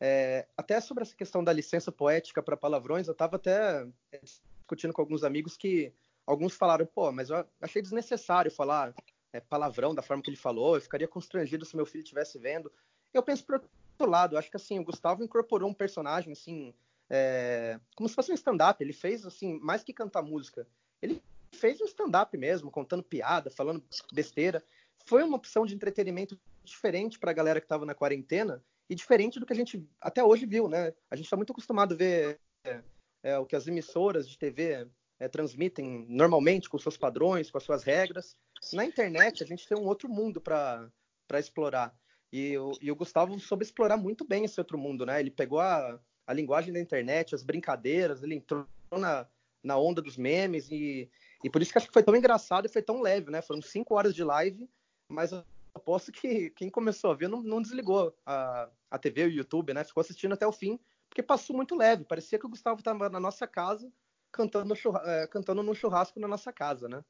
É, 0.00 0.46
até 0.56 0.80
sobre 0.80 1.02
essa 1.02 1.14
questão 1.14 1.42
da 1.42 1.52
licença 1.52 1.90
poética 1.92 2.42
para 2.42 2.56
palavrões, 2.56 3.06
eu 3.06 3.12
estava 3.12 3.36
até 3.36 3.86
é, 4.12 4.20
discutindo 4.22 4.92
com 4.92 5.00
alguns 5.00 5.24
amigos 5.24 5.56
que 5.56 5.92
alguns 6.26 6.54
falaram, 6.54 6.86
pô, 6.86 7.12
mas 7.12 7.30
eu 7.30 7.46
achei 7.60 7.80
desnecessário 7.80 8.50
falar 8.50 8.94
é, 9.32 9.40
palavrão 9.40 9.94
da 9.94 10.02
forma 10.02 10.22
que 10.22 10.30
ele 10.30 10.36
falou, 10.36 10.74
eu 10.74 10.80
ficaria 10.80 11.08
constrangido 11.08 11.64
se 11.64 11.76
meu 11.76 11.86
filho 11.86 12.02
estivesse 12.02 12.38
vendo. 12.38 12.70
Eu 13.12 13.22
penso 13.22 13.44
por 13.44 13.54
outro 13.54 14.10
lado, 14.10 14.36
acho 14.36 14.50
que 14.50 14.56
assim, 14.56 14.78
o 14.78 14.84
Gustavo 14.84 15.22
incorporou 15.22 15.68
um 15.68 15.74
personagem 15.74 16.32
assim, 16.32 16.74
é, 17.08 17.78
como 17.94 18.08
se 18.08 18.14
fosse 18.14 18.32
um 18.32 18.34
stand-up, 18.34 18.82
ele 18.82 18.92
fez 18.92 19.24
assim, 19.24 19.58
mais 19.60 19.82
que 19.82 19.92
cantar 19.92 20.22
música, 20.22 20.66
ele 21.00 21.22
fez 21.52 21.80
um 21.80 21.84
stand-up 21.84 22.36
mesmo, 22.36 22.70
contando 22.70 23.02
piada, 23.02 23.50
falando 23.50 23.82
besteira. 24.12 24.62
Foi 25.06 25.22
uma 25.22 25.36
opção 25.36 25.64
de 25.64 25.74
entretenimento 25.74 26.38
diferente 26.64 27.18
para 27.18 27.30
a 27.30 27.34
galera 27.34 27.60
que 27.60 27.64
estava 27.64 27.86
na 27.86 27.94
quarentena 27.94 28.62
e 28.88 28.94
diferente 28.94 29.40
do 29.40 29.46
que 29.46 29.52
a 29.52 29.56
gente 29.56 29.86
até 30.00 30.22
hoje 30.22 30.46
viu, 30.46 30.68
né? 30.68 30.92
A 31.10 31.16
gente 31.16 31.26
está 31.26 31.36
muito 31.36 31.52
acostumado 31.52 31.94
a 31.94 31.96
ver 31.96 32.40
é, 32.64 32.82
é, 33.22 33.38
o 33.38 33.46
que 33.46 33.56
as 33.56 33.66
emissoras 33.66 34.28
de 34.28 34.38
TV 34.38 34.86
é, 35.18 35.28
transmitem 35.28 36.06
normalmente 36.08 36.68
com 36.68 36.78
seus 36.78 36.96
padrões, 36.96 37.50
com 37.50 37.58
as 37.58 37.64
suas 37.64 37.82
regras. 37.82 38.36
Na 38.72 38.84
internet, 38.84 39.42
a 39.42 39.46
gente 39.46 39.66
tem 39.66 39.78
um 39.78 39.86
outro 39.86 40.08
mundo 40.08 40.40
para 40.40 40.90
explorar. 41.34 41.94
E 42.32 42.58
o, 42.58 42.72
e 42.80 42.90
o 42.90 42.96
Gustavo 42.96 43.38
soube 43.38 43.64
explorar 43.64 43.96
muito 43.96 44.26
bem 44.26 44.44
esse 44.44 44.60
outro 44.60 44.76
mundo, 44.76 45.06
né? 45.06 45.20
Ele 45.20 45.30
pegou 45.30 45.60
a, 45.60 46.00
a 46.26 46.32
linguagem 46.32 46.72
da 46.72 46.80
internet, 46.80 47.34
as 47.34 47.42
brincadeiras, 47.42 48.22
ele 48.22 48.34
entrou 48.34 48.66
na, 48.92 49.26
na 49.62 49.78
onda 49.78 50.02
dos 50.02 50.16
memes 50.16 50.70
e, 50.70 51.08
e 51.42 51.48
por 51.48 51.62
isso 51.62 51.72
que 51.72 51.78
acho 51.78 51.86
que 51.86 51.92
foi 51.92 52.02
tão 52.02 52.16
engraçado 52.16 52.66
e 52.66 52.72
foi 52.72 52.82
tão 52.82 53.00
leve, 53.00 53.30
né? 53.30 53.40
Foram 53.40 53.62
cinco 53.62 53.94
horas 53.94 54.14
de 54.14 54.24
live, 54.24 54.68
mas 55.08 55.32
aposto 55.74 56.12
que 56.12 56.50
quem 56.50 56.70
começou 56.70 57.10
a 57.10 57.14
ver 57.14 57.28
não, 57.28 57.42
não 57.42 57.60
desligou 57.60 58.14
a, 58.24 58.68
a 58.90 58.98
TV 58.98 59.24
o 59.24 59.30
YouTube, 59.30 59.74
né? 59.74 59.84
Ficou 59.84 60.00
assistindo 60.00 60.32
até 60.32 60.46
o 60.46 60.52
fim, 60.52 60.78
porque 61.08 61.22
passou 61.22 61.56
muito 61.56 61.74
leve. 61.74 62.04
Parecia 62.04 62.38
que 62.38 62.46
o 62.46 62.48
Gustavo 62.48 62.78
estava 62.78 63.08
na 63.08 63.20
nossa 63.20 63.46
casa 63.46 63.92
cantando, 64.30 64.74
é, 65.04 65.26
cantando 65.26 65.62
no 65.62 65.74
churrasco 65.74 66.18
na 66.18 66.28
nossa 66.28 66.52
casa, 66.52 66.88
né? 66.88 67.04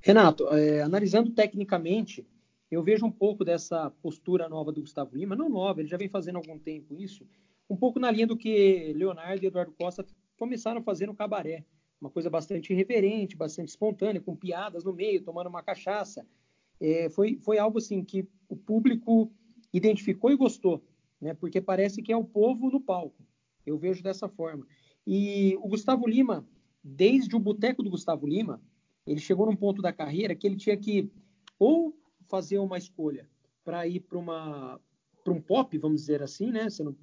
Renato, 0.00 0.48
é, 0.48 0.82
analisando 0.82 1.30
tecnicamente, 1.30 2.26
eu 2.70 2.82
vejo 2.82 3.06
um 3.06 3.10
pouco 3.10 3.44
dessa 3.44 3.90
postura 4.02 4.48
nova 4.48 4.72
do 4.72 4.80
Gustavo 4.80 5.16
Lima, 5.16 5.34
não 5.34 5.48
nova, 5.48 5.80
ele 5.80 5.88
já 5.88 5.96
vem 5.96 6.08
fazendo 6.08 6.36
há 6.36 6.38
algum 6.38 6.58
tempo 6.58 6.94
isso, 6.94 7.26
um 7.68 7.76
pouco 7.76 7.98
na 7.98 8.10
linha 8.10 8.26
do 8.26 8.36
que 8.36 8.92
Leonardo 8.94 9.42
e 9.42 9.46
Eduardo 9.46 9.72
Costa 9.72 10.06
começaram 10.36 10.80
a 10.80 10.84
fazer 10.84 11.06
no 11.06 11.14
cabaré. 11.14 11.64
Uma 12.00 12.10
coisa 12.10 12.28
bastante 12.28 12.72
irreverente, 12.72 13.36
bastante 13.36 13.68
espontânea, 13.68 14.20
com 14.20 14.36
piadas 14.36 14.84
no 14.84 14.92
meio, 14.92 15.22
tomando 15.22 15.48
uma 15.48 15.62
cachaça. 15.62 16.26
É, 16.80 17.08
foi, 17.10 17.38
foi 17.42 17.58
algo 17.58 17.78
assim 17.78 18.04
que 18.04 18.28
o 18.48 18.56
público 18.56 19.32
identificou 19.72 20.30
e 20.30 20.36
gostou, 20.36 20.82
né? 21.20 21.34
Porque 21.34 21.60
parece 21.60 22.02
que 22.02 22.12
é 22.12 22.16
o 22.16 22.24
povo 22.24 22.70
no 22.70 22.80
palco. 22.80 23.24
Eu 23.64 23.76
vejo 23.78 24.02
dessa 24.02 24.28
forma. 24.28 24.66
E 25.06 25.56
o 25.56 25.68
Gustavo 25.68 26.06
Lima, 26.06 26.46
desde 26.82 27.34
o 27.34 27.40
boteco 27.40 27.82
do 27.82 27.90
Gustavo 27.90 28.26
Lima, 28.26 28.60
ele 29.06 29.20
chegou 29.20 29.46
num 29.46 29.56
ponto 29.56 29.80
da 29.80 29.92
carreira 29.92 30.34
que 30.34 30.46
ele 30.46 30.56
tinha 30.56 30.76
que 30.76 31.10
ou 31.58 31.96
fazer 32.28 32.58
uma 32.58 32.76
escolha 32.76 33.28
para 33.64 33.86
ir 33.86 34.00
para 34.00 34.18
uma 34.18 34.80
para 35.24 35.32
um 35.32 35.40
pop, 35.40 35.76
vamos 35.78 36.02
dizer 36.02 36.22
assim, 36.22 36.52
né? 36.52 36.70
Sendo, 36.70 36.96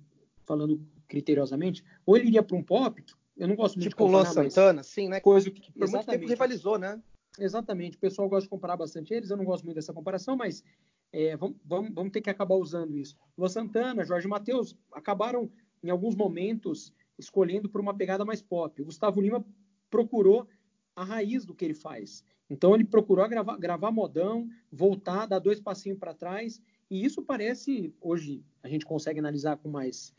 falando 0.45 0.81
criteriosamente, 1.07 1.83
ou 2.05 2.15
ele 2.15 2.27
iria 2.27 2.41
para 2.41 2.55
um 2.55 2.63
pop, 2.63 3.03
eu 3.35 3.47
não 3.47 3.55
gosto 3.55 3.75
muito 3.75 3.89
tipo 3.89 4.03
de 4.03 4.11
comparar, 4.11 4.29
Tipo 4.29 4.39
o 4.39 4.41
Luan 4.41 4.49
Santana, 4.49 4.83
sim, 4.83 5.09
né? 5.09 5.19
Coisa 5.19 5.51
que 5.51 5.71
por 5.71 5.89
muito 5.89 6.05
tempo 6.05 6.27
rivalizou, 6.27 6.77
né? 6.77 7.01
Exatamente. 7.39 7.97
O 7.97 7.99
pessoal 7.99 8.29
gosta 8.29 8.43
de 8.43 8.49
comparar 8.49 8.77
bastante 8.77 9.13
eles, 9.13 9.29
eu 9.29 9.37
não 9.37 9.45
gosto 9.45 9.63
muito 9.63 9.75
dessa 9.75 9.93
comparação, 9.93 10.35
mas 10.35 10.63
é, 11.11 11.35
vamos, 11.35 11.57
vamos, 11.65 11.93
vamos 11.93 12.11
ter 12.11 12.21
que 12.21 12.29
acabar 12.29 12.55
usando 12.55 12.97
isso. 12.97 13.17
Luan 13.37 13.49
Santana, 13.49 14.05
Jorge 14.05 14.27
Matheus 14.27 14.77
acabaram, 14.91 15.51
em 15.83 15.89
alguns 15.89 16.15
momentos, 16.15 16.93
escolhendo 17.17 17.69
por 17.69 17.81
uma 17.81 17.95
pegada 17.95 18.23
mais 18.23 18.41
pop. 18.41 18.81
O 18.81 18.85
Gustavo 18.85 19.21
Lima 19.21 19.45
procurou 19.89 20.47
a 20.95 21.03
raiz 21.03 21.45
do 21.45 21.55
que 21.55 21.65
ele 21.65 21.73
faz. 21.73 22.23
Então 22.49 22.75
ele 22.75 22.83
procurou 22.83 23.27
gravar, 23.27 23.57
gravar 23.57 23.91
modão, 23.91 24.47
voltar, 24.71 25.25
dar 25.25 25.39
dois 25.39 25.59
passinhos 25.59 25.97
para 25.97 26.13
trás, 26.13 26.61
e 26.89 27.03
isso 27.03 27.21
parece, 27.23 27.93
hoje 27.99 28.43
a 28.61 28.67
gente 28.67 28.85
consegue 28.85 29.19
analisar 29.19 29.57
com 29.57 29.69
mais, 29.69 30.13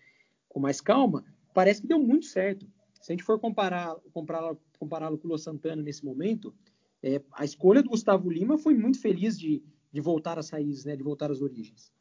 com 0.48 0.58
mais 0.58 0.80
calma, 0.80 1.24
parece 1.52 1.80
que 1.80 1.86
deu 1.86 1.98
muito 1.98 2.26
certo. 2.26 2.66
Se 3.00 3.12
a 3.12 3.14
gente 3.14 3.22
for 3.22 3.38
compará-lo 3.38 4.02
compará 4.78 5.08
com 5.08 5.14
o 5.14 5.28
Lua 5.28 5.38
Santana 5.38 5.82
nesse 5.82 6.04
momento, 6.04 6.54
é, 7.04 7.22
a 7.32 7.44
escolha 7.44 7.82
do 7.82 7.90
Gustavo 7.90 8.30
Lima 8.30 8.56
foi 8.56 8.74
muito 8.74 8.98
feliz 8.98 9.38
de, 9.38 9.62
de 9.92 10.00
voltar 10.00 10.38
às 10.38 10.48
raízes, 10.48 10.86
né, 10.86 10.96
de 10.96 11.02
voltar 11.02 11.30
às 11.30 11.42
origens. 11.42 11.92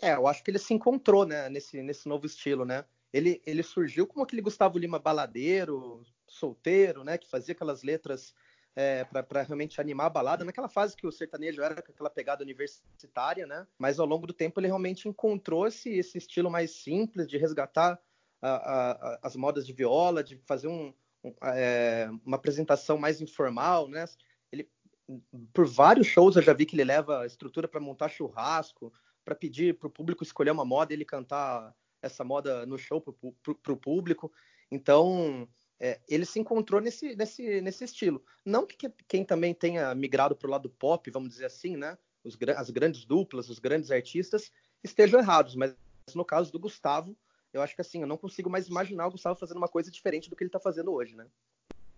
É, 0.00 0.14
eu 0.14 0.26
acho 0.26 0.42
que 0.42 0.50
ele 0.50 0.58
se 0.58 0.72
encontrou 0.72 1.26
né, 1.26 1.50
nesse, 1.50 1.82
nesse 1.82 2.08
novo 2.08 2.24
estilo, 2.24 2.64
né? 2.64 2.84
Ele, 3.12 3.40
ele 3.46 3.62
surgiu 3.62 4.06
como 4.06 4.24
aquele 4.24 4.42
Gustavo 4.42 4.78
Lima 4.78 4.98
baladeiro, 4.98 6.02
solteiro, 6.26 7.04
né? 7.04 7.16
Que 7.16 7.30
fazia 7.30 7.52
aquelas 7.52 7.82
letras 7.82 8.34
é, 8.74 9.04
para 9.04 9.42
realmente 9.42 9.80
animar 9.80 10.06
a 10.06 10.10
balada, 10.10 10.44
naquela 10.44 10.68
fase 10.68 10.96
que 10.96 11.06
o 11.06 11.12
sertanejo 11.12 11.62
era 11.62 11.80
com 11.80 11.92
aquela 11.92 12.10
pegada 12.10 12.42
universitária, 12.42 13.46
né? 13.46 13.66
Mas 13.78 14.00
ao 14.00 14.06
longo 14.06 14.26
do 14.26 14.32
tempo 14.32 14.58
ele 14.58 14.66
realmente 14.66 15.08
encontrou 15.08 15.66
esse, 15.66 15.90
esse 15.90 16.18
estilo 16.18 16.50
mais 16.50 16.72
simples 16.72 17.28
de 17.28 17.38
resgatar 17.38 18.00
a, 18.42 18.50
a, 18.50 19.18
as 19.22 19.36
modas 19.36 19.64
de 19.64 19.72
viola, 19.72 20.24
de 20.24 20.36
fazer 20.44 20.66
um, 20.66 20.92
é, 21.42 22.08
uma 22.24 22.36
apresentação 22.36 22.98
mais 22.98 23.20
informal, 23.20 23.88
né? 23.88 24.04
Ele, 24.52 24.68
por 25.52 25.66
vários 25.66 26.06
shows 26.06 26.36
eu 26.36 26.42
já 26.42 26.52
vi 26.52 26.66
que 26.66 26.74
ele 26.74 26.84
leva 26.84 27.20
a 27.20 27.26
estrutura 27.26 27.68
para 27.68 27.80
montar 27.80 28.08
churrasco, 28.08 28.92
para 29.24 29.34
pedir 29.34 29.78
para 29.78 29.88
o 29.88 29.90
público 29.90 30.22
escolher 30.22 30.50
uma 30.50 30.64
moda 30.64 30.92
e 30.92 30.96
ele 30.96 31.04
cantar 31.04 31.74
essa 32.02 32.22
moda 32.22 32.66
no 32.66 32.78
show 32.78 33.00
para 33.00 33.72
o 33.72 33.76
público. 33.76 34.30
Então, 34.70 35.48
é, 35.80 36.00
ele 36.08 36.26
se 36.26 36.38
encontrou 36.38 36.80
nesse, 36.80 37.16
nesse, 37.16 37.60
nesse 37.60 37.84
estilo. 37.84 38.22
Não 38.44 38.66
que 38.66 38.90
quem 39.08 39.24
também 39.24 39.54
tenha 39.54 39.94
migrado 39.94 40.36
para 40.36 40.48
o 40.48 40.50
lado 40.50 40.68
pop, 40.68 41.10
vamos 41.10 41.30
dizer 41.30 41.46
assim, 41.46 41.76
né? 41.76 41.96
Os, 42.22 42.36
as 42.56 42.70
grandes 42.70 43.04
duplas, 43.04 43.48
os 43.48 43.58
grandes 43.58 43.90
artistas 43.90 44.50
estejam 44.82 45.20
errados, 45.20 45.54
mas 45.56 45.74
no 46.14 46.24
caso 46.24 46.52
do 46.52 46.58
Gustavo, 46.58 47.16
eu 47.54 47.62
acho 47.62 47.74
que 47.74 47.80
assim, 47.80 48.00
eu 48.00 48.06
não 48.06 48.16
consigo 48.16 48.50
mais 48.50 48.68
imaginar 48.68 49.06
o 49.06 49.12
Gustavo 49.12 49.38
fazendo 49.38 49.58
uma 49.58 49.68
coisa 49.68 49.90
diferente 49.90 50.28
do 50.28 50.36
que 50.36 50.42
ele 50.42 50.48
está 50.48 50.60
fazendo 50.60 50.92
hoje, 50.92 51.14
né? 51.16 51.26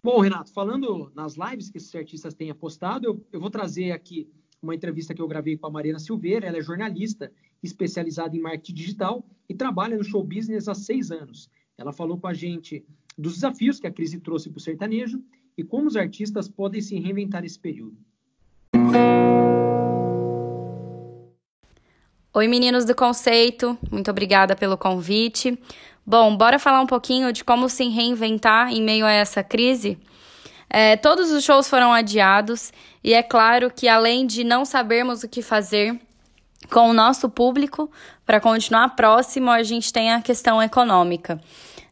Bom, 0.03 0.21
Renato, 0.21 0.53
falando 0.53 1.11
nas 1.15 1.35
lives 1.35 1.71
que 1.71 1.79
esses 1.79 1.93
artistas 1.95 2.35
têm 2.35 2.51
apostado, 2.51 3.07
eu, 3.07 3.27
eu 3.33 3.41
vou 3.41 3.51
trazer 3.51 3.91
aqui 3.91 4.31
uma 4.63 4.75
entrevista 4.75 5.15
que 5.15 5.21
eu 5.21 5.27
gravei 5.27 5.57
com 5.57 5.67
a 5.67 5.71
Mariana 5.71 5.99
Silveira. 5.99 6.47
Ela 6.47 6.59
é 6.59 6.63
jornalista 6.63 7.33
especializada 7.63 8.37
em 8.37 8.41
marketing 8.41 8.75
digital 8.75 9.27
e 9.49 9.55
trabalha 9.55 9.97
no 9.97 10.05
show 10.05 10.23
business 10.23 10.69
há 10.69 10.75
seis 10.75 11.11
anos. 11.11 11.51
Ela 11.79 11.93
falou 11.93 12.19
com 12.19 12.27
a 12.27 12.35
gente 12.35 12.85
dos 13.17 13.35
desafios 13.35 13.81
que 13.81 13.87
a 13.87 13.93
crise 13.93 14.21
trouxe 14.21 14.51
para 14.51 14.59
o 14.59 14.61
sertanejo 14.61 15.23
e 15.57 15.65
como 15.65 15.87
os 15.87 15.97
artistas 15.97 16.49
podem 16.49 16.81
se 16.81 16.99
reinventar 16.99 17.43
nesse 17.43 17.59
período. 17.59 17.97
Oi, 22.37 22.49
meninos 22.49 22.85
do 22.85 22.95
conceito, 22.95 23.79
muito 23.91 24.11
obrigada 24.11 24.55
pelo 24.55 24.77
convite. 24.77 25.59
Bom, 26.05 26.37
bora 26.37 26.59
falar 26.59 26.83
um 26.83 26.87
pouquinho 26.87 27.33
de 27.33 27.43
como 27.43 27.67
se 27.67 27.89
reinventar 27.89 28.71
em 28.71 28.83
meio 28.83 29.07
a 29.07 29.11
essa 29.11 29.43
crise? 29.43 29.99
É, 30.69 30.99
todos 30.99 31.31
os 31.31 31.43
shows 31.43 31.67
foram 31.67 31.95
adiados 31.95 32.75
e 33.03 33.15
é 33.15 33.23
claro 33.23 33.73
que, 33.75 33.89
além 33.89 34.27
de 34.27 34.45
não 34.45 34.67
sabermos 34.67 35.23
o 35.23 35.29
que 35.31 35.41
fazer 35.41 35.99
com 36.71 36.91
o 36.91 36.93
nosso 36.93 37.27
público, 37.31 37.91
para 38.27 38.39
continuar 38.39 38.91
próximo, 38.91 39.51
a 39.51 39.63
gente 39.63 39.91
tem 39.91 40.13
a 40.13 40.21
questão 40.21 40.63
econômica. 40.63 41.41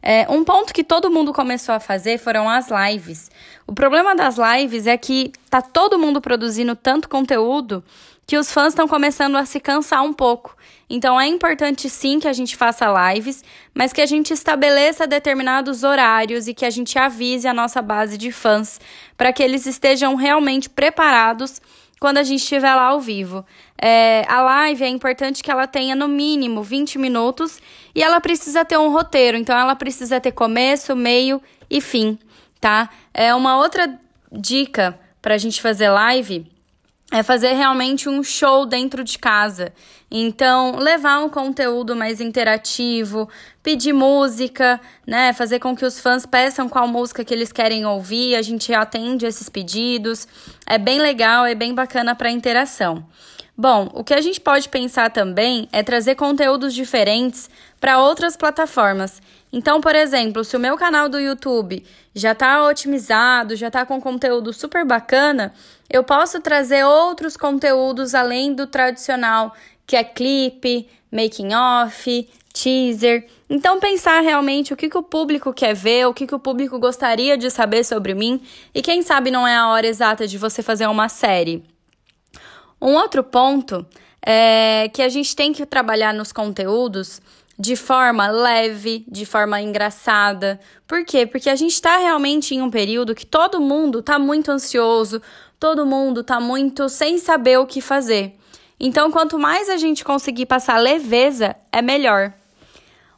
É, 0.02 0.26
um 0.28 0.44
ponto 0.44 0.74
que 0.74 0.84
todo 0.84 1.10
mundo 1.10 1.32
começou 1.32 1.74
a 1.74 1.80
fazer 1.80 2.18
foram 2.18 2.50
as 2.50 2.68
lives. 2.68 3.30
O 3.66 3.72
problema 3.72 4.14
das 4.14 4.36
lives 4.36 4.86
é 4.86 4.98
que 4.98 5.32
tá 5.48 5.62
todo 5.62 5.98
mundo 5.98 6.20
produzindo 6.20 6.76
tanto 6.76 7.08
conteúdo 7.08 7.82
que 8.26 8.36
os 8.38 8.50
fãs 8.50 8.68
estão 8.68 8.88
começando 8.88 9.36
a 9.36 9.44
se 9.44 9.60
cansar 9.60 10.02
um 10.02 10.12
pouco. 10.12 10.56
Então 10.88 11.20
é 11.20 11.26
importante 11.26 11.88
sim 11.88 12.18
que 12.18 12.28
a 12.28 12.32
gente 12.32 12.56
faça 12.56 12.86
lives, 13.12 13.42
mas 13.74 13.92
que 13.92 14.00
a 14.00 14.06
gente 14.06 14.32
estabeleça 14.32 15.06
determinados 15.06 15.82
horários 15.82 16.46
e 16.46 16.54
que 16.54 16.64
a 16.64 16.70
gente 16.70 16.98
avise 16.98 17.48
a 17.48 17.54
nossa 17.54 17.80
base 17.80 18.18
de 18.18 18.30
fãs 18.30 18.80
para 19.16 19.32
que 19.32 19.42
eles 19.42 19.66
estejam 19.66 20.14
realmente 20.14 20.68
preparados 20.68 21.60
quando 22.00 22.18
a 22.18 22.22
gente 22.22 22.40
estiver 22.40 22.74
lá 22.74 22.88
ao 22.88 23.00
vivo. 23.00 23.44
É, 23.80 24.24
a 24.28 24.42
live 24.42 24.84
é 24.84 24.88
importante 24.88 25.42
que 25.42 25.50
ela 25.50 25.66
tenha 25.66 25.94
no 25.94 26.06
mínimo 26.06 26.62
20 26.62 26.98
minutos 26.98 27.60
e 27.94 28.02
ela 28.02 28.20
precisa 28.20 28.64
ter 28.64 28.78
um 28.78 28.92
roteiro, 28.92 29.38
então 29.38 29.58
ela 29.58 29.74
precisa 29.74 30.20
ter 30.20 30.32
começo, 30.32 30.94
meio 30.94 31.40
e 31.70 31.80
fim, 31.80 32.18
tá? 32.60 32.90
É 33.12 33.34
uma 33.34 33.56
outra 33.56 33.98
dica 34.30 34.98
para 35.22 35.34
a 35.34 35.38
gente 35.38 35.62
fazer 35.62 35.88
live 35.88 36.53
é 37.12 37.22
fazer 37.22 37.52
realmente 37.52 38.08
um 38.08 38.22
show 38.22 38.66
dentro 38.66 39.04
de 39.04 39.18
casa. 39.18 39.72
Então, 40.10 40.76
levar 40.76 41.18
um 41.20 41.28
conteúdo 41.28 41.94
mais 41.94 42.20
interativo, 42.20 43.28
pedir 43.62 43.92
música, 43.92 44.80
né? 45.06 45.32
Fazer 45.32 45.58
com 45.58 45.76
que 45.76 45.84
os 45.84 45.98
fãs 45.98 46.24
peçam 46.24 46.68
qual 46.68 46.86
música 46.86 47.24
que 47.24 47.34
eles 47.34 47.52
querem 47.52 47.84
ouvir, 47.84 48.36
a 48.36 48.42
gente 48.42 48.72
atende 48.72 49.26
esses 49.26 49.48
pedidos. 49.48 50.26
É 50.66 50.78
bem 50.78 51.00
legal, 51.00 51.44
é 51.44 51.54
bem 51.54 51.74
bacana 51.74 52.14
para 52.14 52.30
interação. 52.30 53.04
Bom, 53.56 53.88
o 53.94 54.02
que 54.02 54.12
a 54.12 54.20
gente 54.20 54.40
pode 54.40 54.68
pensar 54.68 55.10
também 55.10 55.68
é 55.70 55.80
trazer 55.80 56.16
conteúdos 56.16 56.74
diferentes 56.74 57.48
para 57.80 58.00
outras 58.00 58.36
plataformas. 58.36 59.22
Então, 59.52 59.80
por 59.80 59.94
exemplo, 59.94 60.42
se 60.42 60.56
o 60.56 60.60
meu 60.60 60.76
canal 60.76 61.08
do 61.08 61.20
YouTube 61.20 61.84
já 62.12 62.32
está 62.32 62.66
otimizado, 62.66 63.54
já 63.54 63.68
está 63.68 63.86
com 63.86 64.00
conteúdo 64.00 64.52
super 64.52 64.84
bacana, 64.84 65.54
eu 65.88 66.02
posso 66.02 66.40
trazer 66.40 66.84
outros 66.84 67.36
conteúdos 67.36 68.12
além 68.12 68.52
do 68.52 68.66
tradicional, 68.66 69.54
que 69.86 69.94
é 69.94 70.02
clipe, 70.02 70.88
making 71.12 71.54
off, 71.54 72.28
teaser. 72.52 73.24
Então 73.48 73.78
pensar 73.78 74.20
realmente 74.20 74.72
o 74.72 74.76
que, 74.76 74.88
que 74.88 74.98
o 74.98 75.02
público 75.02 75.52
quer 75.52 75.76
ver, 75.76 76.08
o 76.08 76.14
que, 76.14 76.26
que 76.26 76.34
o 76.34 76.40
público 76.40 76.76
gostaria 76.80 77.38
de 77.38 77.48
saber 77.50 77.84
sobre 77.84 78.14
mim, 78.14 78.40
e 78.74 78.82
quem 78.82 79.00
sabe 79.00 79.30
não 79.30 79.46
é 79.46 79.54
a 79.54 79.68
hora 79.68 79.86
exata 79.86 80.26
de 80.26 80.38
você 80.38 80.60
fazer 80.60 80.88
uma 80.88 81.08
série. 81.08 81.73
Um 82.84 82.96
outro 82.96 83.24
ponto 83.24 83.86
é 84.20 84.90
que 84.92 85.00
a 85.00 85.08
gente 85.08 85.34
tem 85.34 85.54
que 85.54 85.64
trabalhar 85.64 86.12
nos 86.12 86.32
conteúdos 86.32 87.18
de 87.58 87.76
forma 87.76 88.28
leve, 88.28 89.06
de 89.08 89.24
forma 89.24 89.58
engraçada. 89.58 90.60
Por 90.86 91.02
quê? 91.02 91.24
Porque 91.24 91.48
a 91.48 91.56
gente 91.56 91.72
está 91.72 91.96
realmente 91.96 92.54
em 92.54 92.60
um 92.60 92.70
período 92.70 93.14
que 93.14 93.24
todo 93.24 93.58
mundo 93.58 94.00
está 94.00 94.18
muito 94.18 94.50
ansioso, 94.50 95.22
todo 95.58 95.86
mundo 95.86 96.20
está 96.20 96.38
muito 96.38 96.86
sem 96.90 97.16
saber 97.16 97.58
o 97.58 97.66
que 97.66 97.80
fazer. 97.80 98.36
Então, 98.78 99.10
quanto 99.10 99.38
mais 99.38 99.70
a 99.70 99.78
gente 99.78 100.04
conseguir 100.04 100.44
passar 100.44 100.76
leveza, 100.76 101.56
é 101.72 101.80
melhor. 101.80 102.34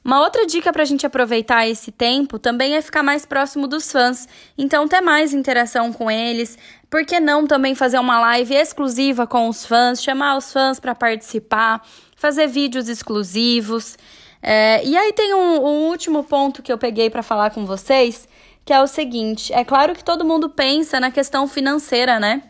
Uma 0.07 0.21
outra 0.21 0.47
dica 0.47 0.73
para 0.73 0.85
a 0.85 0.87
gente 0.87 1.05
aproveitar 1.05 1.67
esse 1.67 1.91
tempo 1.91 2.39
também 2.39 2.77
é 2.77 2.81
ficar 2.81 3.03
mais 3.03 3.27
próximo 3.27 3.67
dos 3.67 3.91
fãs, 3.91 4.29
então 4.57 4.87
ter 4.87 5.01
mais 5.01 5.35
interação 5.35 5.93
com 5.93 6.09
eles. 6.09 6.57
Por 6.89 7.05
que 7.05 7.19
não 7.19 7.45
também 7.45 7.75
fazer 7.75 7.99
uma 7.99 8.21
live 8.21 8.55
exclusiva 8.55 9.27
com 9.27 9.49
os 9.49 9.67
fãs, 9.67 10.01
chamar 10.01 10.37
os 10.37 10.53
fãs 10.53 10.79
para 10.79 10.95
participar, 10.95 11.85
fazer 12.15 12.47
vídeos 12.47 12.89
exclusivos? 12.89 13.99
É, 14.41 14.81
e 14.87 14.97
aí 14.97 15.13
tem 15.13 15.35
um, 15.35 15.67
um 15.67 15.89
último 15.89 16.23
ponto 16.23 16.63
que 16.63 16.73
eu 16.73 16.79
peguei 16.79 17.11
para 17.11 17.25
falar 17.25 17.51
com 17.51 17.67
vocês, 17.67 18.29
que 18.65 18.73
é 18.73 18.81
o 18.81 18.87
seguinte: 18.87 19.53
é 19.53 19.65
claro 19.65 19.93
que 19.93 20.05
todo 20.05 20.25
mundo 20.25 20.49
pensa 20.49 21.01
na 21.01 21.11
questão 21.11 21.49
financeira, 21.49 22.21
né? 22.21 22.45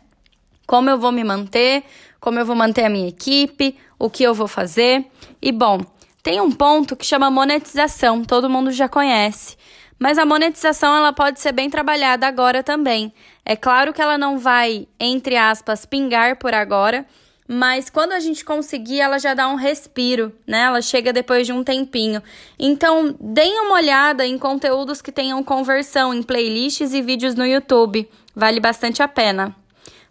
Como 0.67 0.91
eu 0.91 0.99
vou 0.99 1.11
me 1.11 1.25
manter, 1.25 1.85
como 2.21 2.39
eu 2.39 2.45
vou 2.45 2.55
manter 2.55 2.85
a 2.85 2.91
minha 2.91 3.09
equipe, 3.09 3.79
o 3.99 4.11
que 4.11 4.25
eu 4.25 4.35
vou 4.35 4.47
fazer. 4.47 5.07
E 5.41 5.51
bom, 5.51 5.81
tem 6.27 6.41
um 6.41 6.51
ponto 6.51 6.97
que 6.97 7.07
chama 7.07 7.31
monetização, 7.31 8.25
todo 8.25 8.51
mundo 8.51 8.73
já 8.73 8.89
conhece. 8.89 9.57
Mas 9.97 10.19
a 10.19 10.27
monetização 10.27 10.97
ela 10.97 11.13
pode 11.13 11.39
ser 11.39 11.53
bem 11.53 11.71
trabalhada 11.71 12.27
agora 12.27 12.65
também. 12.65 13.13
É 13.45 13.55
claro 13.55 13.93
que 13.93 14.03
ela 14.03 14.19
não 14.19 14.37
vai, 14.37 14.89
entre 14.99 15.37
aspas, 15.37 15.87
pingar 15.87 16.35
por 16.35 16.53
agora, 16.53 17.07
mas 17.47 17.89
quando 17.89 18.11
a 18.11 18.19
gente 18.19 18.45
conseguir, 18.45 18.99
ela 18.99 19.21
já 19.21 19.35
dá 19.35 19.47
um 19.47 19.55
respiro, 19.55 20.33
né? 20.45 20.63
Ela 20.63 20.83
chega 20.83 21.13
depois 21.13 21.47
de 21.47 21.53
um 21.53 21.63
tempinho. 21.63 22.21
Então, 22.59 23.15
deem 23.21 23.61
uma 23.61 23.77
olhada 23.77 24.27
em 24.27 24.37
conteúdos 24.37 25.01
que 25.01 25.13
tenham 25.13 25.45
conversão 25.45 26.13
em 26.13 26.25
playlists 26.25 26.93
e 26.93 27.03
vídeos 27.03 27.37
no 27.37 27.47
YouTube. 27.47 28.11
Vale 28.35 28.59
bastante 28.59 29.01
a 29.01 29.07
pena. 29.07 29.55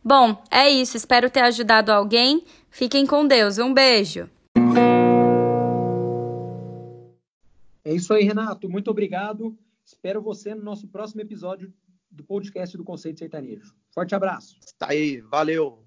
Bom, 0.01 0.41
é 0.49 0.69
isso. 0.69 0.95
Espero 0.95 1.29
ter 1.29 1.41
ajudado 1.41 1.91
alguém. 1.91 2.41
Fiquem 2.71 3.05
com 3.05 3.27
Deus. 3.27 3.57
Um 3.57 3.73
beijo. 3.73 4.29
É 7.85 7.93
isso 7.93 8.13
aí, 8.13 8.23
Renato. 8.23 8.67
Muito 8.67 8.89
obrigado. 8.89 9.55
Espero 9.85 10.19
você 10.19 10.55
no 10.55 10.63
nosso 10.63 10.87
próximo 10.87 11.21
episódio 11.21 11.71
do 12.09 12.23
podcast 12.23 12.75
do 12.75 12.83
Conceito 12.83 13.19
Sertanejo. 13.19 13.75
Forte 13.93 14.15
abraço. 14.15 14.57
Tá 14.79 14.87
aí. 14.89 15.21
Valeu. 15.21 15.84